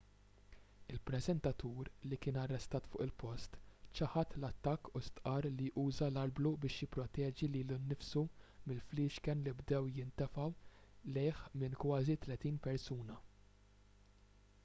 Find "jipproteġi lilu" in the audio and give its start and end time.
6.87-7.77